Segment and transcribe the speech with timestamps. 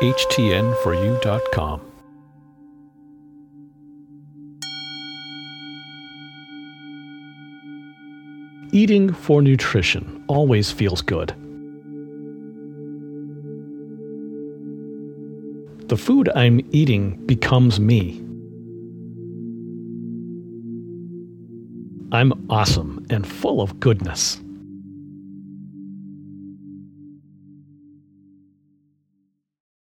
[0.00, 1.80] htnforu.com.
[8.70, 11.34] Eating for nutrition always feels good.
[15.88, 18.22] The food I'm eating becomes me.
[22.12, 24.38] I'm awesome and full of goodness.